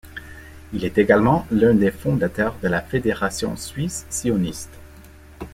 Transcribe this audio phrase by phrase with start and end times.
[0.73, 4.71] Il est également l’un des fondateurs de la Fédération suisse sioniste.